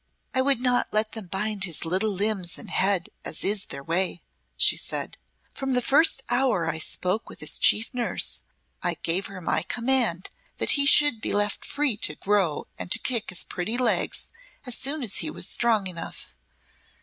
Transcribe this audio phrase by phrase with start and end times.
[0.33, 4.23] "I would not let them bind his little limbs and head as is their way,"
[4.57, 5.15] she said.
[5.53, 8.41] "From the first hour I spoke with his chief nurse,
[8.81, 12.97] I gave her my command that he should be left free to grow and to
[12.97, 14.31] kick his pretty legs
[14.65, 16.35] as soon as he was strong enough.